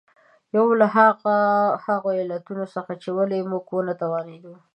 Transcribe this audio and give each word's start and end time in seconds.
یو 0.55 0.67
له 0.79 0.87
هغو 1.87 2.09
علتونو 2.19 2.63
څخه 2.75 2.91
چې 3.01 3.09
ولې 3.17 3.39
موږ 3.51 3.65
ونه 3.71 3.93
توانېدو. 4.01 4.53